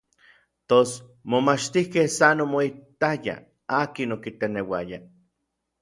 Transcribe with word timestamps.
Tos 0.69 0.93
momachtijkej 1.31 2.09
san 2.17 2.37
omoijitayaj, 2.45 3.45
akin 3.81 4.09
okiteneuaya. 4.15 4.97